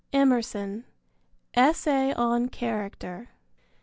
Emerson, 0.11 0.83
Essay 1.53 2.11
on 2.13 2.49
Character. 2.49 3.29